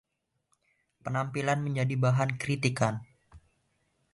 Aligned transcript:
Penampilannya 1.05 1.61
menjadi 1.67 1.93
bahan 2.03 2.29
kritikan. 2.41 2.93